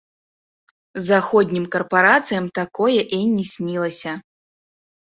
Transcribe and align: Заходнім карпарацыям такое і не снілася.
Заходнім 1.09 1.65
карпарацыям 1.75 2.45
такое 2.61 2.99
і 3.21 3.25
не 3.39 3.45
снілася. 3.55 4.11